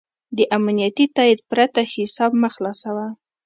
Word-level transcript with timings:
د 0.37 0.39
امنیتي 0.57 1.05
تایید 1.15 1.39
پرته 1.51 1.79
حساب 1.93 2.31
مه 2.41 2.49
خلاصوه. 2.55 3.07